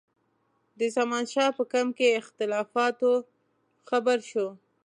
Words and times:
د 0.79 0.81
زمانشاه 0.97 1.51
په 1.57 1.63
کمپ 1.71 1.91
کې 1.97 2.17
اختلافاتو 2.21 3.11
خبر 3.89 4.17
شو. 4.29 4.47